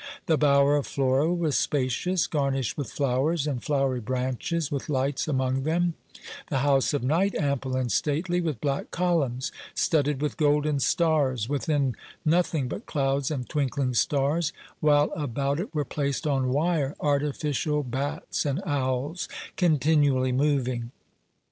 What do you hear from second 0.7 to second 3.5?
of Flora was spacious, garnished with flowers